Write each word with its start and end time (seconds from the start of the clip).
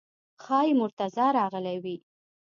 ښایي 0.43 0.71
مرتضی 0.81 1.27
راغلی 1.39 1.77
وي. 1.83 1.95